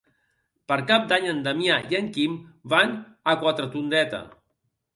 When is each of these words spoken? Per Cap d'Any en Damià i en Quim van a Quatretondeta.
Per 0.71 0.77
Cap 0.91 1.05
d'Any 1.11 1.27
en 1.33 1.43
Damià 1.49 1.75
i 1.93 1.99
en 2.01 2.09
Quim 2.17 2.39
van 2.75 2.97
a 3.35 3.39
Quatretondeta. 3.45 4.27